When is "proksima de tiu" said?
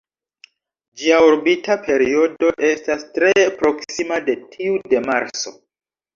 3.61-4.83